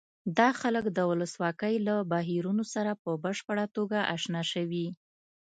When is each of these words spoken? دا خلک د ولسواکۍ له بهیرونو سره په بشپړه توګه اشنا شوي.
دا 0.37 0.49
خلک 0.61 0.85
د 0.91 0.99
ولسواکۍ 1.09 1.75
له 1.87 1.95
بهیرونو 2.11 2.63
سره 2.73 2.91
په 3.03 3.11
بشپړه 3.23 3.65
توګه 3.75 3.99
اشنا 4.15 4.41
شوي. 4.53 4.87